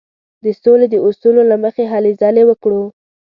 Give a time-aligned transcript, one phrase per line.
[0.43, 2.83] د سولې د اصولو له مخې هلې ځلې وکړو.